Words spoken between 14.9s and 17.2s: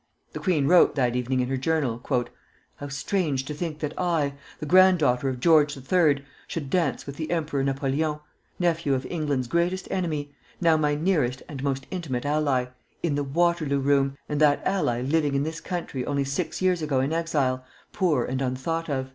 living in this country only six years ago in